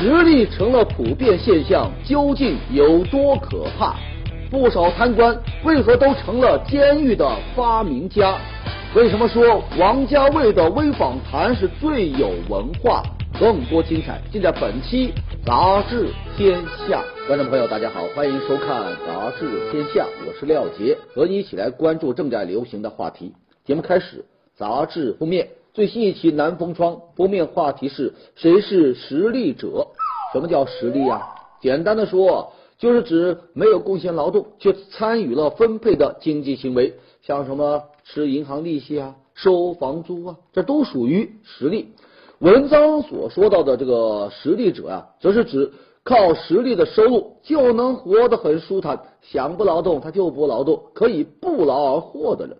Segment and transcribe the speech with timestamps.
[0.00, 3.96] 实力成了普遍现象，究竟有多可怕？
[4.50, 8.38] 不少贪官为何都成了监狱的发明家？
[8.94, 13.02] 为什么说王家卫的微访谈是最有文化？
[13.38, 15.12] 更多精彩尽在本期
[15.44, 16.58] 杂志天
[16.88, 17.04] 下。
[17.26, 23.34] 观众朋友，大家好，欢迎收看杂志天下，我是廖杰，和你一起来关注正在流行的话题。
[23.66, 24.24] 节目开始，
[24.56, 29.86] 杂志封面最新一期南风窗封面话题是谁是实力者？
[30.32, 31.20] 什么叫实力啊？
[31.60, 41.94] 简单的说，就是指没有贡献劳动却参与了分配的经济行为，像什么吃银行利息啊、收房租啊，这都属于实力。
[42.38, 52.56] 文章所说到的这个实力者啊，则是指靠实力的收入就能活得很舒坦，想不劳动他就不劳动，可以不劳而获的人。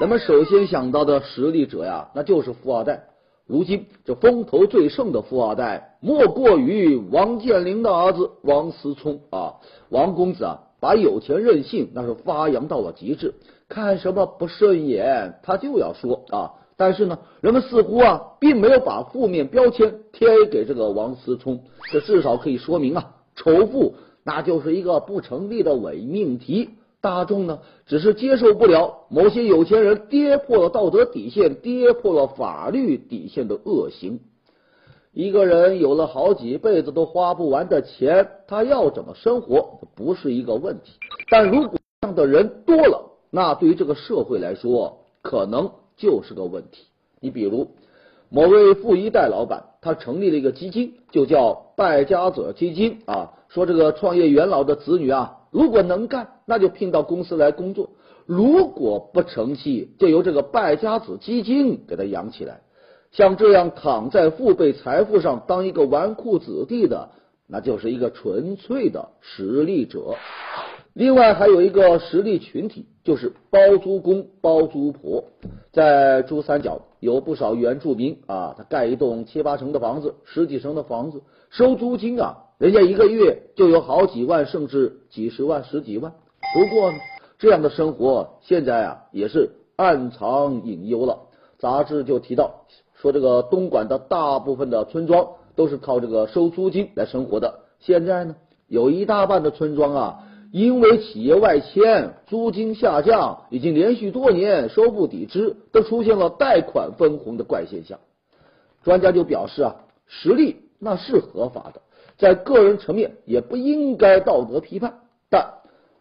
[0.00, 3.04] 人们首先想到的实力者呀，那就是富二代。
[3.46, 9.56] 如今这风头最盛的富二代，莫过于王健林的儿子王思聪啊。
[9.90, 13.34] 王公子啊，把有钱任性那是发扬到了极致，
[13.68, 16.52] 看什么不顺眼他就要说啊。
[16.78, 21.60] 但是呢，人们似乎啊，并没有把负面标签贴给这个王思聪，
[21.92, 26.70] 这至少可以说明啊，仇富那就是一个不成立的伪命题。
[27.00, 34.20] 大众呢，只是接受不了某些有钱人跌破了道德底线、跌破了法律底线的恶行。
[35.12, 40.92] 一个人有了好几辈子都花不完的钱，他要怎么生活不是一个问题。
[41.30, 46.86] 但如果这样的人多了，那对于这个社会来说，可能就是个问题。
[47.18, 47.68] 你比如
[48.28, 55.38] 某位富一代老板，他成立了一个基金，就叫败家子基金啊，说这个创业元老的子女啊。
[55.50, 57.90] 如果能干，那就聘到公司来工作；
[58.26, 62.60] 如果不成器，就由这个败家子基金给他养起来。
[63.12, 67.10] 像这样躺在父辈财富上当一个纨绔子弟的，
[67.48, 70.14] 那就是一个纯粹的实力者。
[70.92, 75.24] 另外还有一个实力群体，就是包租公、包租婆。
[75.72, 82.49] 在珠三角有不少原住民啊，他盖一栋七八层的房子、十几层的房子，收租金啊。
[82.60, 86.12] 人家一个月就有好几万，甚至几十万、十几万。
[86.52, 86.98] 不过呢，
[87.38, 91.20] 这样的生活现在啊也是暗藏隐忧了。
[91.58, 92.66] 杂志就提到
[92.96, 95.26] 说，这个东莞的大部分的村庄
[95.56, 97.60] 都是靠这个收租金来生活的。
[97.78, 100.18] 现在呢，有一大半的村庄啊，
[100.52, 108.00] 因为企业外迁，租金下降，已经连续多年收不抵支，都出现了贷款分红的怪现象。
[108.82, 111.80] 专家就表示啊，实力那是合法的。
[112.20, 114.92] 在个人层面也不应该道德批判，
[115.30, 115.54] 但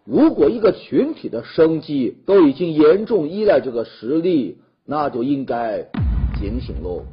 [0.04, 5.86] 如果一个群体的生计都已经严重依赖这个实力，那就应该
[6.38, 7.06] 警醒喽。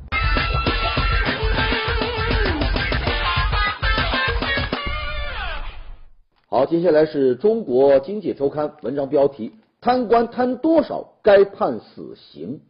[6.48, 12.60] 好，接下来是中国经济周刊文章标题：贪官贪多少该判死刑？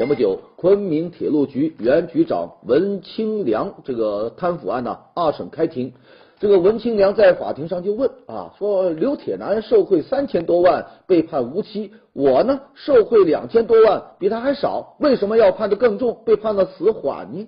[0.00, 5.92] 前不久，昆明铁路局原局长文清良这个贪腐案呢，二审开庭。
[6.38, 17.46] 这个文清良在法庭上就问啊，说刘铁男受贿三千多万被判无期，我呢受贿两千多万比他还少，为什么要判的更重，被判了死缓呢？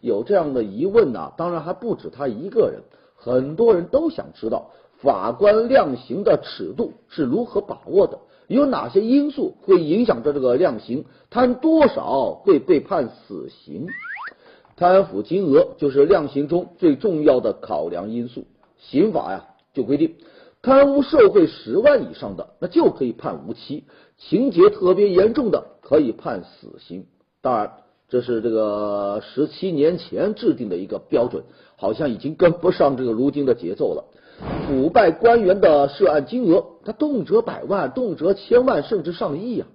[0.00, 2.82] 有这样的疑问呢，当然还不止他一个人，
[3.14, 8.18] 很多人都想知道法官量刑的尺度是如何把握的。
[8.48, 11.04] 有哪些因素会影响着这个量刑？
[11.30, 13.88] 贪多少会被判死刑？
[14.76, 18.44] 贪腐金额就是量刑中最重要的考量因素。
[18.78, 20.14] 刑法呀就规定，
[20.62, 23.84] 贪污受贿十万以上的，那就可以判无期；
[24.16, 27.06] 情节特别严重的，可以判死刑。
[27.40, 27.72] 当然，
[28.08, 31.42] 这是这个十七年前制定的一个标准，
[31.76, 34.04] 好像已经跟不上这个如今的节奏了。
[34.66, 39.68] 腐败官员的涉案金额，他动辄百万，动辄千万，甚至上亿啊！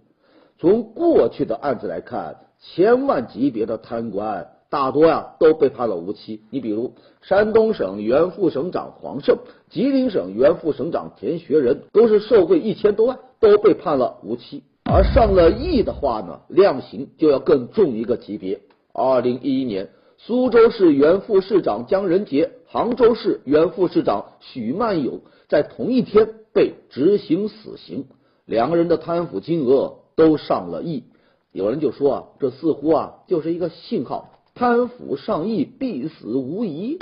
[0.60, 6.42] 从过去的案子来看，千万级别的贪官大多呀都被判了无期。
[6.52, 9.38] 你比如山东省原副省长黄胜，
[9.70, 14.64] 吉林省原副省长田学仁，都是受贿一千多万，都被判了无期。
[14.84, 18.60] 而上了亿的话呢，量刑就要更重一个级别。
[18.94, 19.90] 二零一一年。
[20.24, 28.06] 苏州市原副市长姜仁杰、杭州市原副市长许曼友在同一天被执行死刑，
[28.46, 31.06] 两个人的贪腐金额都上了亿。
[31.52, 37.00] 有人就说啊，这似乎啊就是一个信号，贪腐上亿必死无疑。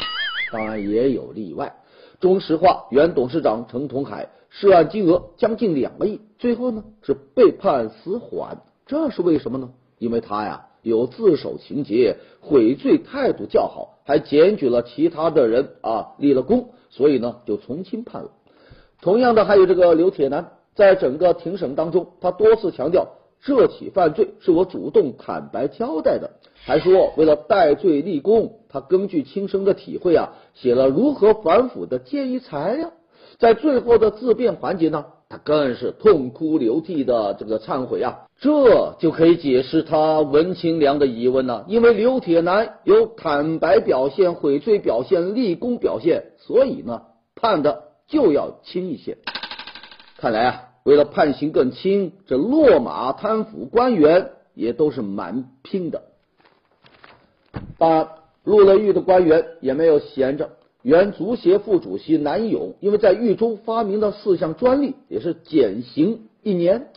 [0.54, 1.76] 当然也有例外，
[2.22, 9.72] 中石化原董事长陈同海涉案金额将近两个亿，最后呢是被判死缓，这是为什么呢？
[9.98, 18.32] 因为他呀有自首情节，悔罪态度较好，还检举了其他的人啊，立了功，所以呢就从轻判了。
[19.02, 23.08] 同样的，还有这个刘铁男，在整个庭审当中，他多次强调
[23.42, 26.32] 这起犯罪是我主动坦白交代的，
[26.66, 32.92] 还说为了戴罪立功，他根据亲身的体会啊，写了如何反腐的建议材料。
[33.38, 41.66] 在最后的自辩环节呢，他更是痛哭流涕的这个忏悔啊，这就可以解释他文清良的疑问了。
[41.68, 47.04] 因为刘铁男有坦白表现、悔罪表现、立功表现，所以呢
[47.36, 49.20] 判的就要轻一些。
[50.18, 56.06] 看来啊，为了判刑更轻，这落马贪腐官员也都是蛮拼的。
[57.78, 58.08] 当然，
[58.44, 60.50] 入了狱的官员也没有闲着。
[60.82, 66.88] 原足协副主席南勇，因为在狱中发明的四项专利，也是减刑一年。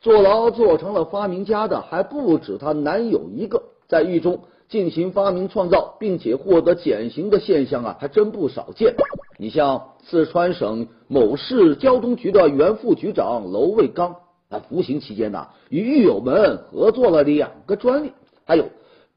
[0.00, 8.94] 坐牢做成了发明家的还不止他南勇一个，在狱中进行发明创造，并且获得减刑的现象啊，还真不少见。
[9.38, 14.16] 你像四川省某市交通局的原副局长娄卫刚，
[14.48, 18.12] 啊，服刑期间呢，与狱友们合作了两个专利，
[18.44, 18.66] 还有。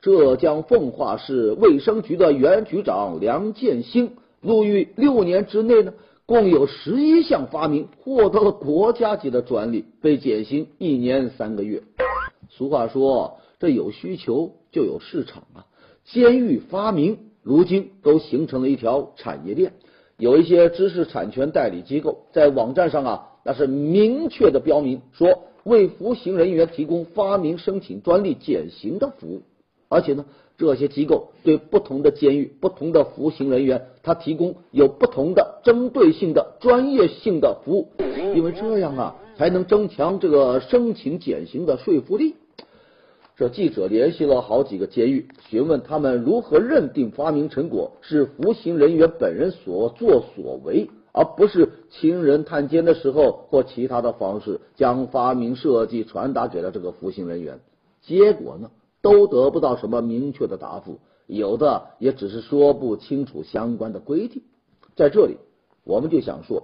[0.02, 5.94] 浙江奉化市卫生局的原局长梁建兴入狱六年之内呢，
[6.26, 11.84] 共有十一项发明获得了国家级的专利，被减刑一年三个月。
[12.48, 15.66] 俗话说，这有需求就有市场啊。
[16.06, 19.74] 监狱发明如今都形成了一条产业链，
[20.18, 29.42] 有一些知识产权代理机构在网站上啊，那是明确的标明说为服刑人员提供发明申请专利减刑的服务。
[29.90, 30.26] 而且呢，
[30.58, 37.90] 这些机构对不同的监狱、不同的服刑人员，他提供有不同的针对性的专业性的服务，
[38.36, 42.36] 因为这样啊，才能增强这个申请减刑的说服力。
[43.36, 57.60] 这记者联系了好几个监狱，询问他们如何认定发明成果是服刑人员本人所作所为，而不是亲人探监的时候或其他的方式将发明设计传达给了这个服刑人员。
[58.02, 58.70] 结果呢？
[59.02, 64.44] 都得不到什么明确的答复，有的也只是说不清楚相关的规定。
[64.96, 65.38] 在这里，
[65.84, 66.64] 我们就想说，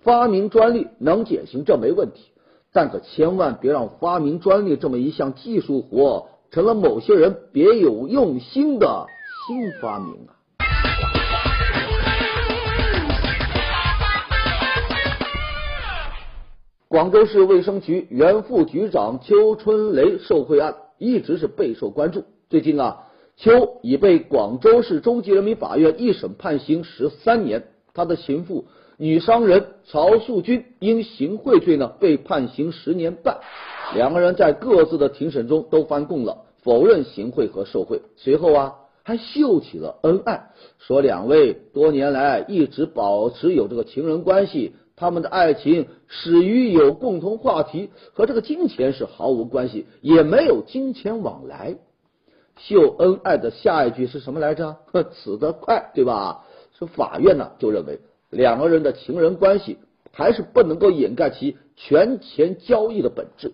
[0.00, 2.30] 发明专利能减刑，这没问题，
[2.72, 9.06] 但可千万别让发明专利这么一项技术活成了某些人别有用心的
[9.46, 10.32] 新发明啊！
[16.88, 20.74] 广州市卫生局原副局长邱春雷受贿案。
[20.98, 22.24] 一直是备受关注。
[22.48, 23.04] 最近啊，
[23.36, 33.38] 邱已被广州市中级人民法院一审判刑十三年，他的情妇女商人曹素君因行贿罪呢被判刑十年半。
[33.94, 38.00] 两个人在各自的庭审中都翻供了，否认行贿和受贿。
[38.16, 44.74] 随后啊，还秀起了恩爱，说两位多年来一直保持有这个情人关系。
[44.96, 51.76] 他们的爱情始于有共同话题，和这个金钱是毫无关系，也没有金钱往来。
[52.56, 54.76] 秀恩爱的下一句是什么来着？
[55.12, 56.44] 死得快，对吧？
[56.78, 58.00] 这法院呢就认为
[58.30, 59.78] 两个人的情人关系
[60.12, 63.52] 还是不能够掩盖其权钱交易的本质，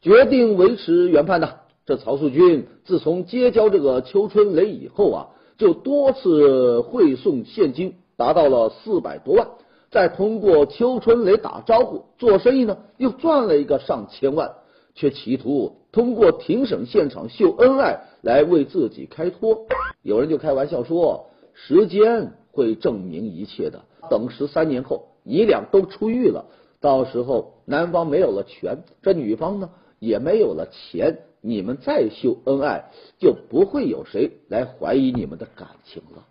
[0.00, 1.60] 决定维持原判的。
[1.86, 9.48] 这曹素君自从结交这个邱春雷以后啊，就多次汇送现金，达到了四百多万。
[9.90, 14.52] 再通过邱春雷打招呼做生意呢，又赚了一个上千万，
[14.94, 19.66] 却企图通过庭审现场秀恩爱来为自己开脱。
[20.02, 23.82] 有人就开玩笑说，时间会证明一切的。
[24.08, 26.46] 等十三年后，你俩都出狱了，
[26.80, 36.26] 到时候男方没有了权，这女方呢也没有了钱，你们再秀恩爱，就不会有谁来怀疑你们的感情了。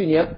[0.00, 0.36] 去年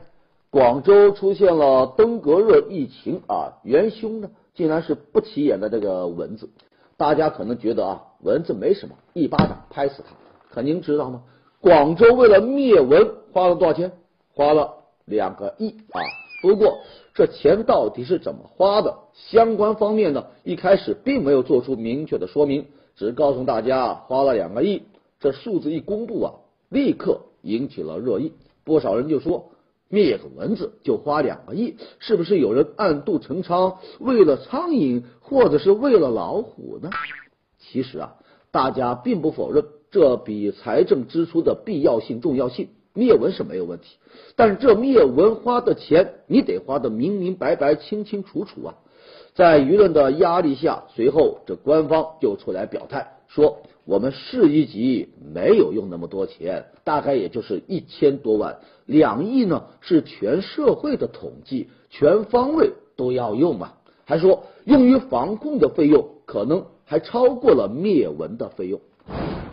[0.50, 6.50] 广州出现了登革热疫情啊，元凶呢竟然是不起眼的这个蚊子。
[6.96, 10.16] 大家可能觉得啊，蚊子没什么，一巴掌拍死它。
[10.50, 11.22] 可您知道吗？
[11.60, 13.92] 广州为了灭蚊花了多少钱？
[14.34, 16.02] 花了两个亿啊！
[16.42, 16.80] 不过
[17.14, 18.98] 这钱到底是怎么花的？
[19.14, 22.66] 相关方面呢一开始并没有做出明确的说明，
[22.96, 24.82] 只告诉大家花了两个亿。
[25.20, 26.32] 这数字一公布啊，
[26.68, 28.32] 立刻引起了热议。
[28.64, 29.50] 不少人就说，
[29.92, 36.88] 灭个蚊子就花两个亿，是不是有人暗度陈仓，为了苍蝇或者是为了老虎呢？
[37.58, 38.14] 其实啊，
[38.50, 43.98] 大家并不否认这笔财政支出的必要性、重要性，灭蚊是没有问题。
[44.34, 48.74] 但是这灭蚊花的钱，你得花的明明白白、清清楚楚啊！
[49.34, 63.72] 在舆论的压力下，随后这官方就出来表态说，我们市一级没有用那么多钱，大概也就是一千多万，两亿呢是全社会的统计，全方位都要用嘛。
[64.04, 68.80] 还说用于防控的费用可能还超过了灭蚊的费用，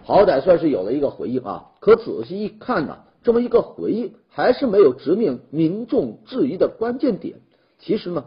[0.04, 1.68] 好歹算是有了一个回应啊。
[1.80, 7.36] 可仔细一看呢，这么一个回应还是没有直面民众质疑的关键点。
[7.80, 8.26] 其实呢，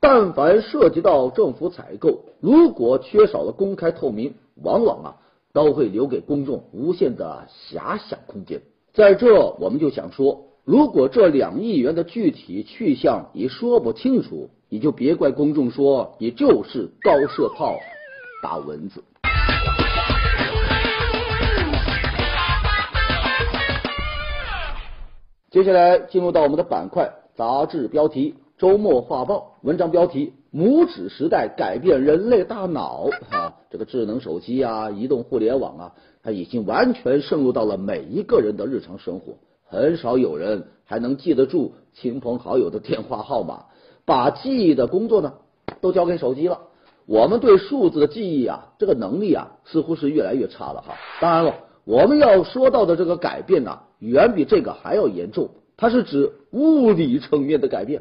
[0.00, 5.16] 但凡涉及到政府采购，如果缺少了公开透明，往往啊
[5.52, 8.62] 都会留给公众无限的遐想空间。
[8.94, 17.76] 在这，我们就想说，如果这两亿元的具体去向你说不清楚，你就别怪公众说你就是高射炮
[18.42, 19.04] 打蚊子。
[25.50, 28.34] 接下来进入到我们的板块，杂志标题。
[28.64, 33.52] 周末画报文章标题：拇指时代改变人类大脑 啊！
[33.68, 35.92] 这个智能手机啊，移动互联网啊，
[36.22, 39.34] 它已经完全渗入到了每一个人的日常生活。
[39.66, 43.66] 很少有人还能记得住亲朋好友的电话号码，
[44.06, 45.34] 把记忆的工作呢
[45.82, 46.58] 都交给手机了。
[47.04, 50.94] 我们对数字的记忆啊，这个能力啊，似乎是越来越差了哈。
[51.20, 51.54] 当然了，
[51.84, 58.00] 我们要说到的这个改变呢，远比这个还要严重，它是指物理层面的改变。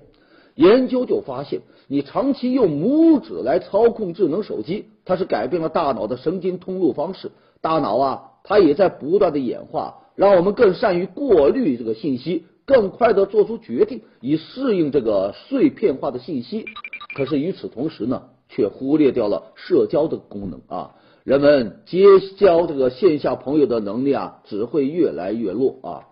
[0.55, 7.31] 研究就发现，你长期用拇指来操控智能手机，它是改变了大脑的神经通路方式。
[7.61, 16.65] 大脑啊，它也在不断的演化，让我们更善于过滤这个信息，更快的做出决定，以适应这个碎片化的信息。
[17.15, 20.95] 可是与此同时呢，却忽略掉了社交的功能啊！
[21.23, 22.03] 人们结
[22.37, 26.03] 交这个线下朋友的能力啊，只会越来越弱啊！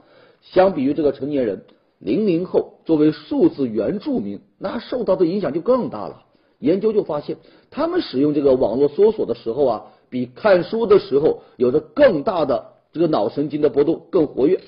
[0.42, 1.66] 相比于这个成年人。
[2.02, 6.24] 零零后作为数字原住民，那受到的影响就更大了。
[6.58, 7.38] 研究就发现，
[7.70, 14.60] 他们使用这个网络搜索的时候啊，比看书的时候有着更大的这个脑神经的波动，更活跃。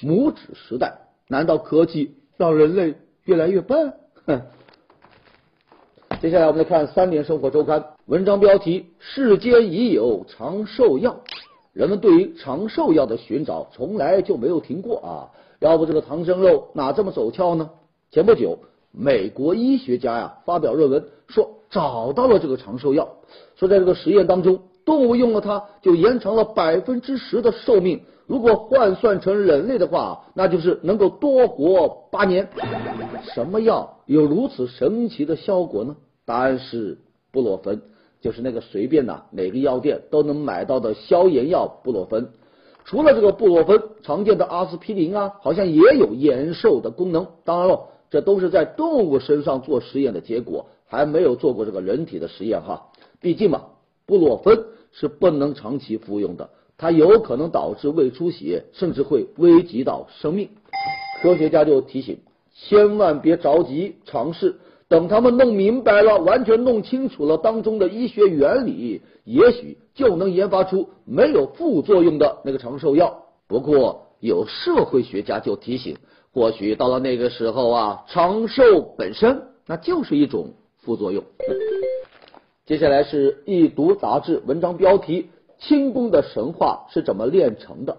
[0.00, 2.94] 拇指时代，难道科技让人类
[3.24, 3.92] 越来越笨？
[4.24, 4.42] 哼！
[6.20, 11.20] 接下来我们来看《三联生活周刊》文章标题：世间已有长寿药。
[11.72, 15.30] 人们对于长寿药的寻找从来就没有停过啊。
[15.60, 17.70] 要不这个唐僧肉哪这么走俏呢？
[18.10, 18.58] 前不久，
[18.92, 23.08] 美国医学家呀发表论文说找到了这个长寿药，
[23.56, 28.00] 说在这个实验当中，动物用了它就延长了百分之十的寿命。
[28.26, 32.48] 如果换算成人类的话，那就是能够多活八年。
[33.34, 35.96] 什么药有如此神奇的效果呢？
[36.24, 36.98] 答案是
[37.32, 37.80] 布洛芬，
[38.20, 42.30] 就是那个随便呐哪个药店都能买到的消炎药布洛芬。
[42.88, 47.26] 除了这个布洛芬，常见的阿司匹林啊，好像也有延寿的功能。
[47.44, 52.86] 当然了，这都是在动物身上做实验的结果，还没有做过这个人体的实验哈。
[53.20, 53.64] 毕竟嘛，
[54.06, 60.48] 布洛芬是不能长期服用的，它有可能导致胃出血，甚至会危及到生命。
[61.20, 62.20] 科学家就提醒，
[62.54, 64.56] 千万别着急尝试。
[64.88, 73.24] 等他们弄明白了，完全弄清楚了当中的医学原理，也许就能研发出没有副作用的那个长寿药。
[73.46, 75.96] 不过，有社会学家就提醒，
[76.32, 81.22] 或许到了那个时候啊，长寿本身那就是一种副作用。
[82.64, 85.28] 接下来是《一读》杂志文章标题：
[85.58, 87.96] 轻功的神话是怎么炼成的？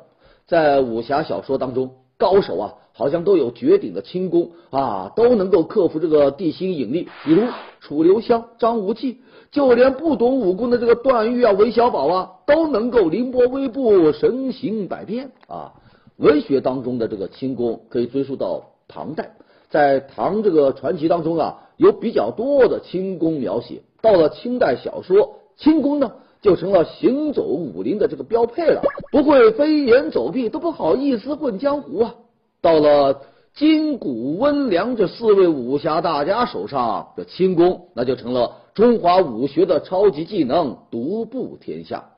[0.48, 1.91] 在武侠小说当中。
[2.19, 7.08] 高手啊，好像都有绝顶的轻功啊，都能够克服这个地心引力。
[7.24, 7.44] 比如
[7.79, 9.20] 楚留香、张无忌，
[9.51, 15.72] 就连不懂武功的这个段誉啊、韦小宝啊，都能够凌波微步、神行百变啊。
[16.18, 19.32] 文学当中的这个轻功可以追溯到唐代，
[19.70, 23.82] 在唐这个传奇当中啊，有比较多的轻功描写。
[24.01, 26.12] 到了清代小说，轻功呢？
[26.41, 32.15] 就成了行走武林的这个标配了，不会飞檐走壁都不好意思混江湖啊。
[32.62, 33.22] 到了
[33.54, 42.12] 金谷温良这四位武侠大家手上，这轻功那就成了中华武学的超级技能，独步天下。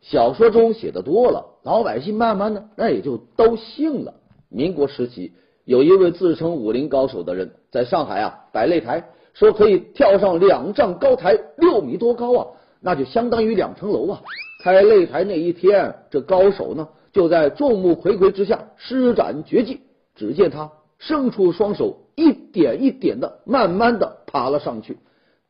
[0.00, 4.14] 小说中写的多了，老百姓慢慢的那也就都信了。
[4.50, 5.32] 民国时期，
[5.64, 12.46] 有一位自称武林高手的人，在上海啊摆擂台，说可以跳上两丈高台，六米多高啊。
[12.80, 14.20] 那就相当于两层楼啊！
[14.62, 19.80] 开擂台那一天，这高手呢就在众目睽睽之下施展绝技。
[20.14, 24.98] 只见他伸出双手，一点一点的慢慢的爬了上去。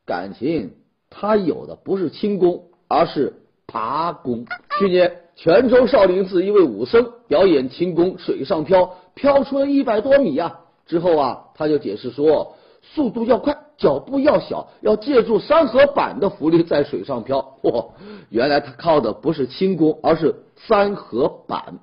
[0.05, 0.73] 感情
[1.09, 3.33] 他有的不是轻功，而是
[3.67, 4.45] 爬功。
[4.79, 10.61] 去年泉州少林寺一位武僧表演轻功水上漂，漂出了一百多米啊！
[10.85, 13.57] 之后啊，他就解释说，速度要快。
[13.77, 17.57] 脚步要小，要借助三合板的浮力在水上漂。
[17.61, 17.89] 嚯，
[18.29, 21.79] 原来他靠的不是轻功，而是三合板。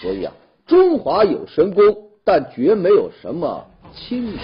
[0.00, 0.32] 所以啊，
[0.66, 1.82] 中华有神功，
[2.24, 4.38] 但绝没有什么轻功。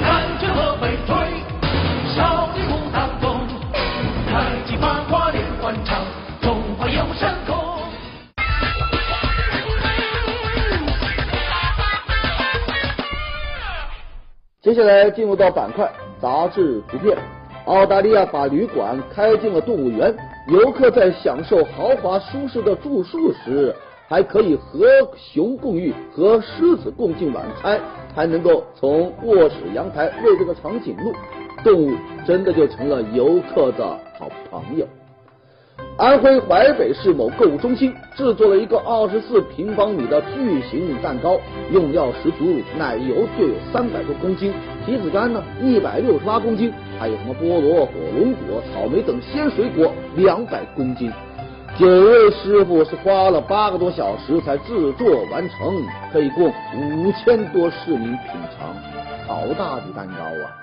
[0.00, 1.16] 南拳和北推，
[2.14, 3.40] 少林武当中，
[4.28, 6.00] 太极八卦连环掌，
[6.40, 7.56] 中华有神功。
[14.62, 17.18] 接下来进入到板块杂志图片。
[17.66, 20.14] 澳大利亚把旅馆开进了动物园，
[20.48, 23.74] 游客在享受豪华舒适的住宿时，
[24.08, 27.80] 还可以和熊共浴，和狮子共进晚餐，
[28.14, 31.12] 还能够从卧室阳台喂这个长颈鹿，
[31.64, 31.96] 动物
[32.26, 34.86] 真的就成了游客的好朋友。
[35.96, 41.40] 安徽淮北市某购物中心制作了一个二十四平方米的巨型蛋糕，
[41.72, 42.44] 用料十足，
[42.78, 44.52] 奶油就有三百多公斤，
[44.84, 51.10] 提子干呢一百六十八公斤，还有什么菠萝、火龙果、草莓等鲜水果两百公斤。
[51.76, 58.72] 九位师傅是花了八个多小时才制作完成，可以供五千多市民品尝，
[59.26, 60.54] 好大的蛋糕啊！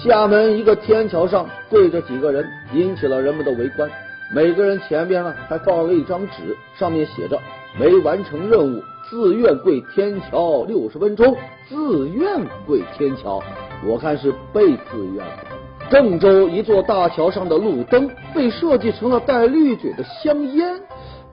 [0.00, 3.90] 厦门一个天桥上跪着几个人，引起了人们的围观。
[4.32, 7.36] 每个人前边呢还放了一张纸，上面写着
[7.76, 11.36] “没完成任务，自愿跪天桥六十分钟”。
[11.68, 13.42] 自愿跪天桥，
[13.84, 15.59] 我看是被自愿的。
[15.90, 20.80] 郑州一座大桥上的路灯被设计成了带绿嘴的香烟，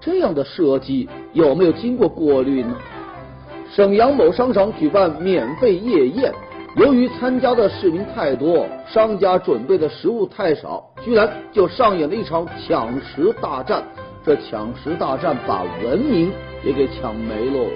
[0.01, 2.75] 这样的设计有没有经过过滤呢？
[3.71, 6.33] 沈阳某商场举办免费夜宴。
[6.75, 13.83] 由于参加的市民太多，商家准备的食物太少，居然就上演了一场抢食大战。
[14.25, 16.31] 这抢食大战把文明
[16.65, 17.67] 也给抢没喽。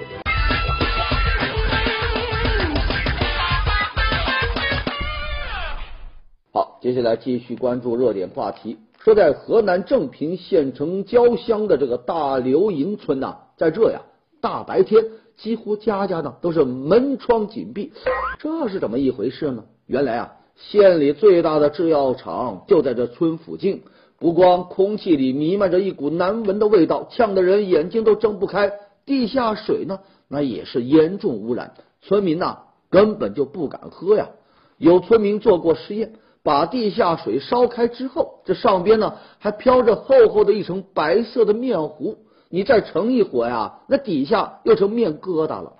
[6.82, 8.76] 接下来继续关注热点话题。
[8.98, 14.00] 说在河南正平县城郊乡的这个大刘营村呐，在这呀
[14.40, 15.04] 大白天。
[15.36, 17.92] 几乎家家呢都是门窗紧闭，
[18.38, 19.64] 这是怎么一回事呢？
[19.86, 23.82] 原来啊，县里最大的制药厂就在这村附近。
[24.18, 28.72] 不光空气里弥漫着一股难闻的味道，呛得人眼睛都睁不开。
[29.06, 32.58] 地下水呢，那也是严重污染，村民呐
[32.90, 34.30] 根本就不敢喝呀。
[34.78, 42.18] 有村民做过实验，把地下水烧开之后，这上边呢还飘着厚厚的一层白色的面糊。
[42.48, 45.74] 你再盛一火呀，那底下又成面疙瘩了。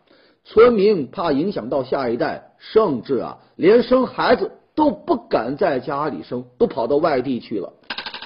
[0.44, 7.74] 村民怕影响到下一代，甚至啊，连生孩子都不敢在家里生，都跑到外地去了。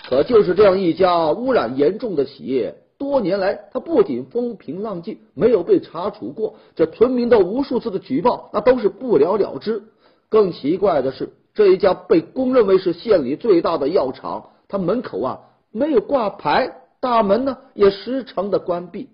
[0.08, 6.54] 可就是这样一家污染严重的企业，多年来它不仅风平浪静，没有被查处过。
[6.74, 9.82] 这村民的无数次的举报，那都是不了了之。
[10.28, 15.40] 更奇怪的是，这一家被公认为是县里最大的药厂，它门口啊
[15.72, 16.82] 没有挂牌。
[17.00, 19.08] 大门呢也时常的关闭。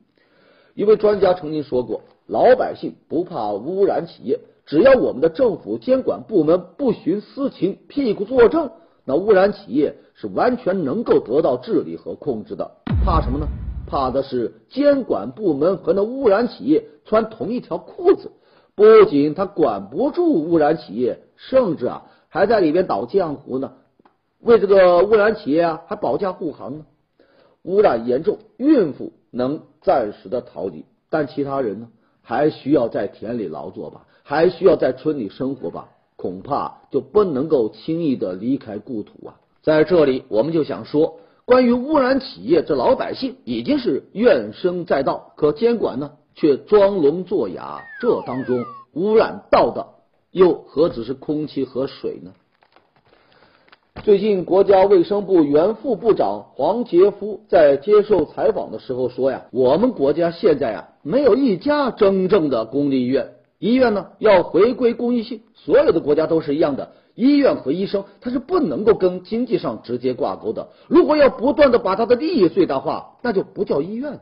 [0.74, 8.70] 一位专家曾经说过：“老百姓不怕污染企业，只要我们的政府监管部门不徇私情、屁股作证，
[9.04, 12.72] 那污染企业是完全能够得到治理和控制的。
[13.04, 13.46] 怕什么呢？
[13.86, 18.32] 怕的是监管部门和那污染企业穿同一条裤子，
[18.74, 23.74] 不仅他管不住污染企业，甚至啊还在里边倒浆糊呢，
[24.40, 26.86] 为这个污染企业啊还保驾护航呢。”
[27.62, 31.88] 污染严重，孕妇能暂时的逃离，但其他人呢，
[32.22, 39.36] 还需要在田里劳作吧，还需要在村里生活吧，恐怕就不能够轻易的离开故土啊。
[39.60, 48.64] 在这里，我们就想说，关于污染企业，这老百姓已经是怨声载道，可监管呢却装聋作哑，这当中
[48.94, 49.86] 污染到的
[50.32, 52.32] 又何止是空气和水呢？
[54.02, 65.42] 最近，国家卫生部原副部长黄杰夫在接受采访的时候说呀：“我们国家现在啊，没有一家真正的公立医院，医院呢要回归公益性。
[65.54, 70.70] 所有的国家都是一样的，医院和医生它是不能够跟经济上直接挂钩的。
[70.88, 74.20] 如果要不断的把他的利益最大化，那就不叫医院。”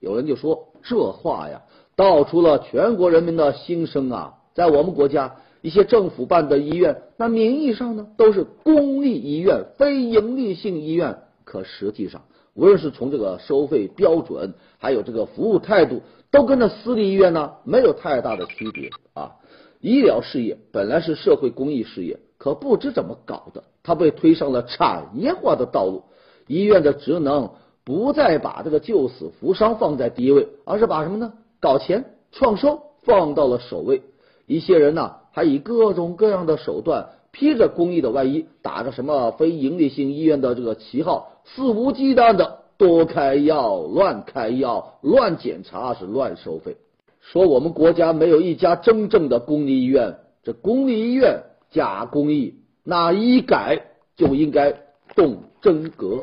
[0.00, 1.62] 有人就说这话呀，
[1.96, 5.36] 道出了全国人民的心声啊，在我们国家。
[5.60, 12.22] 一些政府办的医院，那名义上呢都是公立医院、非营利性医院，可实际上，
[12.54, 19.32] 无论是从这个收费标准，还有这个服务态度，都跟那私立医院呢没有太大的区别啊。
[19.80, 26.04] 医疗事业本来是社会公益事业，可不知怎么搞的，它被推上了产业化的道路。
[26.46, 27.50] 医院的职能
[27.84, 31.32] 不再把这个救死扶伤放在第一位，而是把什么呢？
[31.60, 34.02] 搞钱、创收放到了首位。
[34.48, 35.12] 一些人呢。
[35.30, 46.76] 还以各种各样的手段披着公益的外衣，打着什么非营利性医院的这个旗号，肆无忌惮的多开药、乱开药、乱检查，是乱收费。
[47.20, 53.80] 说我们国家没有一家真正的公立医院，这公立医院假公益，那医改
[54.16, 54.74] 就应该
[55.14, 56.18] 动真格。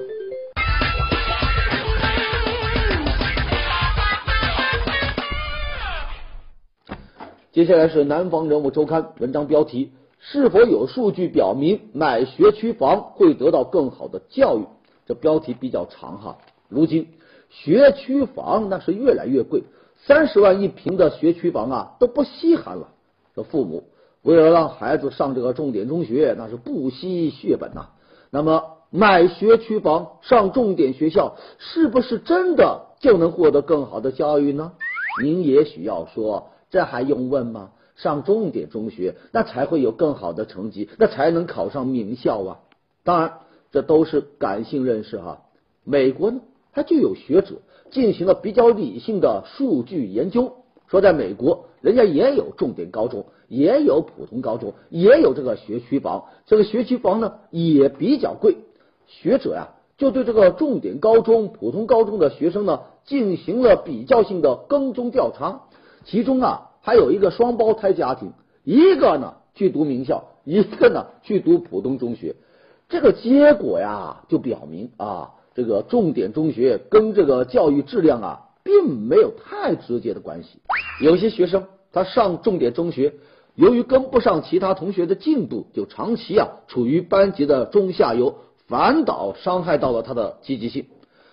[7.56, 14.66] 接下来是南方人物周刊文章标题：是否有数据表明买学区房会得到更好的教育？
[15.06, 16.38] 这标题比较长哈。
[16.68, 17.08] 如今
[17.50, 19.64] 学区房那是越来越贵，
[20.06, 22.90] 三十万一平的学区房啊都不稀罕了。
[23.34, 23.86] 这父母
[24.22, 27.88] 为了让孩子上这个重点中学，那是不惜血本呐。
[28.32, 34.74] 那么买学区房上重点学校，是不是真的就能获得更好的教育呢？
[35.24, 36.50] 您也许要说。
[36.70, 37.72] 这还用问吗？
[37.96, 42.60] 上重点中学，那才会有更好的成绩，那才能考上名校啊！
[43.06, 43.34] 当然，
[43.72, 45.44] 这都是感性认识哈。
[45.86, 46.42] 美国呢，
[46.74, 50.56] 它就有学者进行了比较理性的数据研究，
[50.88, 58.58] 说在美国，人家也有重点高中，也有普通高中，也有这个学区房，这个学区房呢也比较贵。
[59.08, 65.62] 学者呀，就对这个重点高中、普通高中的学生呢进行了比较性的跟踪调查。
[66.06, 68.32] 其中啊，还有一个双胞胎家庭，
[68.64, 72.36] 一个呢去读名校，一个呢去读普通中学。
[72.88, 80.60] 这个结果呀，就表明啊，这个重点中学跟这个教育质量啊，并没有太直接的关系。
[81.02, 83.16] 有些学生他上重点中学，
[83.56, 88.36] 由于跟不上其他同学的进度，就长期啊处于班级的中下游，
[88.68, 90.86] 反倒伤害到了他的积极性。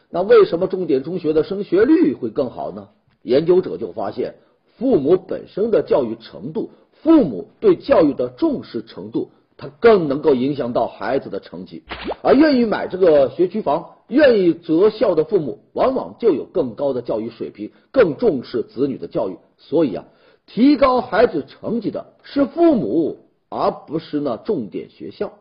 [0.09, 2.89] 那为什么重点中学的升学率会更好呢？
[3.23, 4.37] 研究者就发现。
[4.79, 6.71] 父母本身的教育程度，
[7.03, 11.83] 父母对教育的重视程度，它更能够影响到孩子的成绩。
[12.23, 19.37] 而愿意买这个学区房、愿意择校的父母，往往就有更高的教育水平，更重视子女的教育。
[19.59, 20.05] 所以啊，
[20.47, 25.33] 提高孩子成绩的是父母，而不是那重点学校。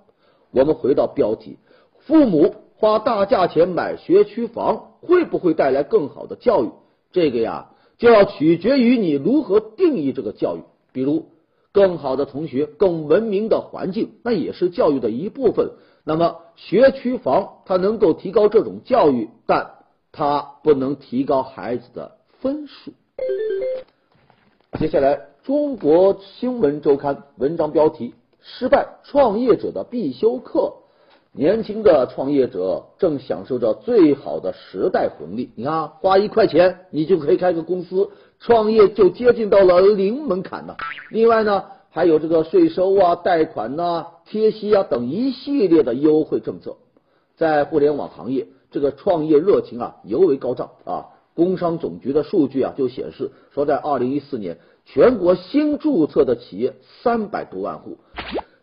[0.52, 1.58] 我们回到标题：
[2.00, 6.72] 父母花大价钱买学区房，会不会带来更好的教育？
[7.12, 7.70] 这个呀。
[8.02, 10.62] 就要取决于你如何定义这个教育。
[10.92, 11.28] 比如，
[11.72, 15.74] 更好的同学、更文明的环境，那也是教育的一部分。
[16.04, 19.74] 那么，学区房它能够提高这种教育，但
[20.12, 22.92] 它不能提高孩子的分数。
[24.80, 30.74] 接下来，《中国新闻周刊》文章标题：失败创业者的必修课。
[31.34, 35.50] 年轻的创业者正享受着最好的时代红利。
[35.56, 40.76] 你看，花一块钱，你就可以开个公司，创业就接近到了零门槛呢。
[41.10, 46.76] 另外呢，还有这个税收啊、贷款呐、贴息啊等一系列的优惠政策。
[47.38, 51.06] 在互联网行业，这个创业热情啊尤为高涨啊。
[51.34, 57.98] 工商总局的数据啊就显示，说在二零一四年，全国新注册的企业三百多万户。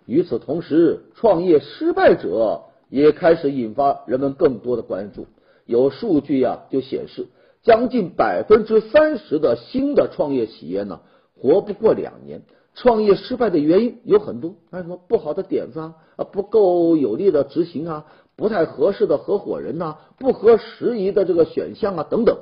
[0.09, 5.27] 与此同时，创业失败者也开始引发人们更多的关注。
[5.67, 7.27] 有数据呀，就显示，
[7.63, 11.01] 将近百分之三十的新的创业企业呢，
[11.37, 12.41] 活不过两年。
[12.75, 15.93] 创业失败的原因有很多，还有什么不好的点子啊，
[16.33, 22.39] 不够有力的执行啊，不太合适的合伙人呐，不合时宜的这个选项啊等等。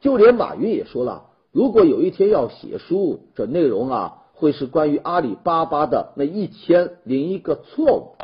[0.00, 4.18] 就连马云也说了，如果有一天要写书，这内容啊。
[4.42, 8.16] 会是关于阿里巴巴的那一千零一个错误。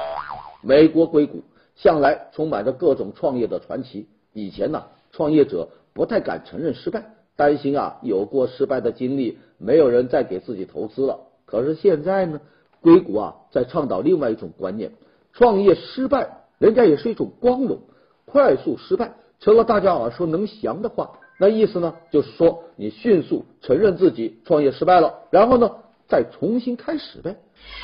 [0.63, 1.45] 美国硅谷
[1.77, 4.09] 向来充满着各种创业的传奇。
[4.33, 11.21] 以前呢，创业者不太敢承认失败，担心啊有过失败的经历，没有人再给自己投资了。
[11.47, 12.41] 可是现在呢，
[12.81, 14.91] 硅谷啊在倡导另外一种观念：
[15.33, 17.79] 创业失败，人家也是一种光荣。
[18.25, 21.13] 快速失败成了大家耳熟能详的话。
[21.39, 25.71] 那意思呢，就是说你迅速承认自己创业失败了，然后呢？
[26.09, 27.37] 再重新开始呗，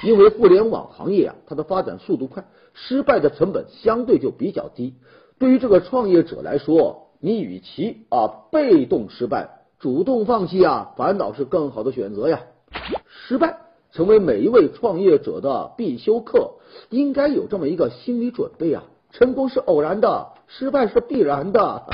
[0.02, 4.94] 因为互联网行业啊，它的发展速度快，失败的成本相对就比较低。
[5.38, 12.40] 对于这个创业者来说，你与其啊被动失败，主动放弃啊，反倒是更好的选择呀。
[13.06, 13.58] 失败
[13.92, 16.54] 成为每一位创业者的必修课，
[16.88, 18.84] 应该有这么一个心理准备啊。
[19.10, 21.84] 成功是偶然的，失败是必然的。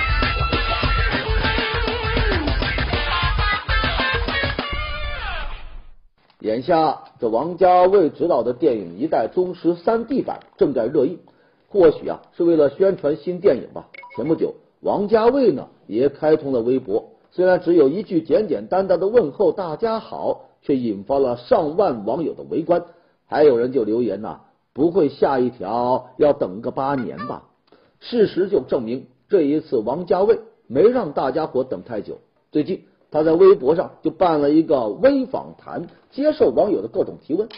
[6.40, 11.18] 眼下，这王家卫执导的电影《一代宗师》三 D 版正在热映，
[11.68, 13.88] 或许啊是为了宣传新电影吧。
[14.16, 22.84] 前不久，王家卫呢也开通了微博，虽然只有一句简简单单的问候“大家好”，却引发了上万网友的围观。
[23.26, 24.40] 还有人就留言呐
[24.72, 27.48] ：“不会下一条要等个八年吧？
[27.98, 32.16] 事实就证明，这一次王家卫没让大家伙等太久。
[32.50, 37.48] 最近他在微博上就办了一个微访谈，接受网友的各种提问。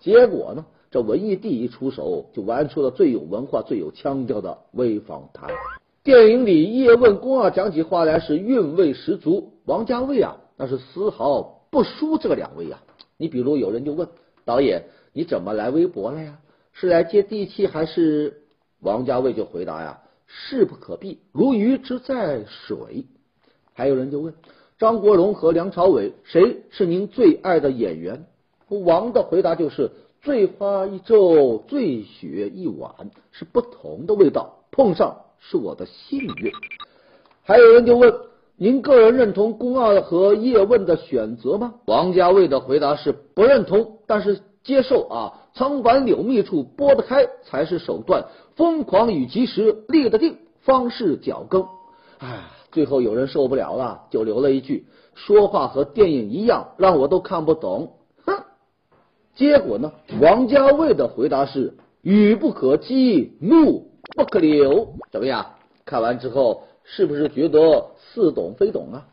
[0.00, 5.50] 结果呢，这文艺帝一出手，就玩出了最有文化、最有腔调的微访谈。
[6.02, 12.82] 电影里叶问宫二讲起话来是韵味十足，王家卫啊那是丝毫不输这两位呀。
[13.16, 14.08] 你比如有人就问
[14.44, 16.38] 导演，你怎么来微博了呀？
[16.72, 18.38] 是来接地气还是？
[18.80, 23.06] 王家卫就回答呀，势不可避，如鱼之在水。
[23.74, 24.34] 还有人就问
[24.82, 28.26] 张国荣和梁朝伟谁是您最爱的演员？
[28.68, 29.92] 王的回答就是
[30.22, 32.92] 醉花一昼，醉雪一晚，
[33.30, 36.50] 是不同的味道，碰上是我的幸运。
[37.44, 38.12] 还有人就问
[38.56, 41.74] 您个人认同宫二和叶问的选择吗？
[41.86, 45.34] 王家卫的回答是不认同，但是接受啊。
[45.54, 48.24] 仓管柳密处，拨得开才是手段。
[48.56, 51.62] 疯狂与及时，立得定方是脚跟。
[52.18, 52.40] 唉，
[52.72, 58.44] 最后有人受不了了，就留了一句：“说话和电影一样，让我都看不懂。”哼！
[59.36, 59.92] 结果呢？
[60.20, 65.46] 王家卫的回答是：“语不可激，怒不可流。”怎么样？
[65.84, 69.06] 看完之后是不是觉得似懂非懂啊？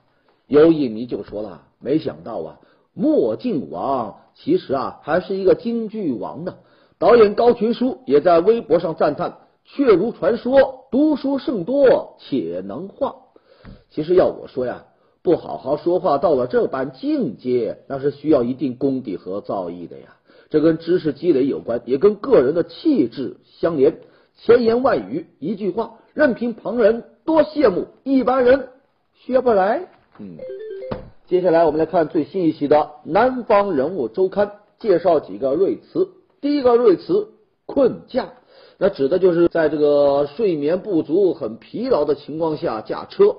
[0.47, 2.59] 有影迷就说了：“没想到啊，
[2.93, 6.55] 墨镜王。”其实啊，还是一个京剧王呢。
[6.97, 13.15] 导演高群书也在微博上赞叹：“确如传说，读书甚多，且能画。”
[13.89, 14.85] 其实要我说呀，
[15.21, 20.15] 不好好说话，到了这般境界，那是需要一定功底和造诣的呀。
[20.49, 23.99] 这跟知识积累有关，也跟个人的气质相连。
[24.41, 28.69] 千言万语，一句话，任凭旁人多羡慕，一般人
[29.13, 29.87] 学不来。
[30.17, 30.37] 嗯。
[31.27, 34.47] 接下来我们来看最新一期的《南方人物周刊》，
[34.79, 36.09] 介绍几个瑞词。
[36.41, 37.27] 第一个瑞词
[37.67, 38.29] “困驾”，
[38.79, 43.35] 那指的就是在这个睡眠不足、很疲劳的情况下驾车。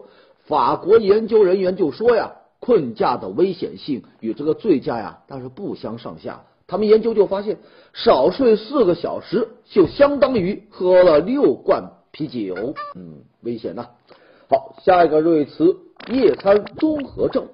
[0.50, 6.42] 法国研究人员就说呀，困驾的危险性与这个醉驾呀，那是不相上下。
[6.66, 7.58] 他们研究就发现，
[7.94, 13.86] 少睡四个小时就相当于喝了六罐啤酒，嗯，危险呐。
[14.48, 15.76] 好，下一个瑞词
[16.10, 17.46] “夜餐综合症”。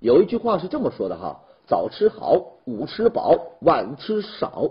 [0.00, 4.70] 有一句话是这么说的哈：早吃好，午吃饱，晚吃少。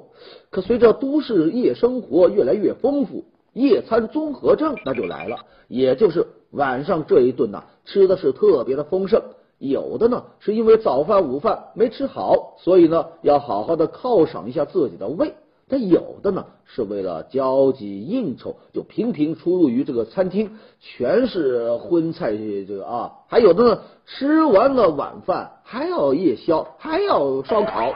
[0.49, 5.37] 可随着都市夜生活越来越丰富，夜餐综合症那就来了。
[5.67, 9.23] 也就是晚上这一顿呐，吃的是特别的丰盛。
[9.57, 15.33] 有的呢是因为早饭、午饭没吃好，所以呢要好好的犒赏一下自己的胃。
[15.67, 23.13] 但有的呢，是为了交际应酬，就频频出入于这个餐厅，全是荤菜这个啊。
[23.27, 27.95] 还有的呢，吃完了晚饭还要夜宵，还要烧烤。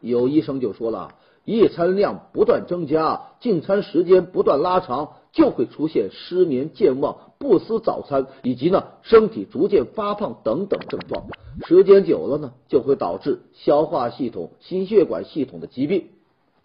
[0.00, 11.26] 有医生就说了，夜餐量不断增加，进餐时间不断拉长，就会出现失眠、健忘、不思早餐，以及呢身体逐渐发胖等等症状。
[11.66, 16.06] 时间久了呢，就会导致消化系统、心血管系统的疾病。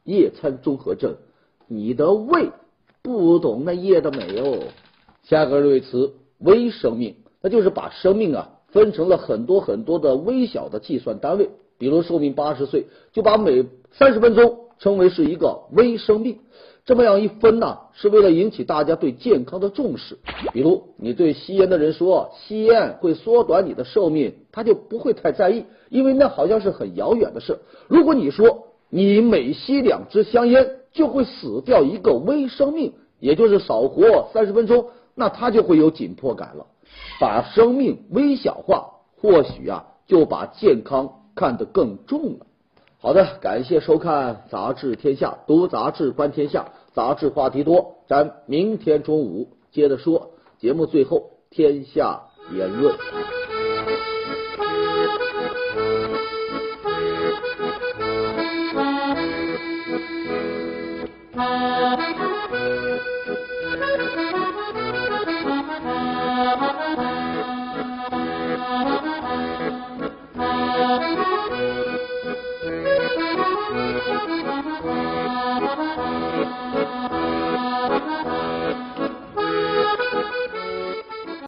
[0.05, 1.17] 夜餐综合症，
[1.67, 2.51] 你的胃
[3.01, 4.59] 不懂那夜的美哦。
[5.23, 11.49] 下个瑞词微生命，那就是把生命啊分成了很多很多的微小的计算单位。
[11.77, 16.39] 比如寿命八十岁，就把每三十分钟称为是一个微生命。
[16.85, 20.17] 这么样一分呢，是为了引起大家对健康的重视。
[20.51, 27.59] 比如你对吸烟的人说吸烟会缩短你的寿命，他就不会太在意，因为那好像是很遥远的事。
[27.87, 36.65] 如果你说，你每吸两支香烟，就会死掉一个微生命，也就是少活三十分钟，那他就会有紧迫感了。
[37.19, 38.89] 把生命微小化，
[39.21, 42.47] 或许啊，就把健康看得更重了。
[43.01, 50.31] 好的，感谢收看《杂志天下》，读杂志观天下，杂志话题多，咱明天中午接着说。
[50.57, 52.93] 节目最后，天下言论。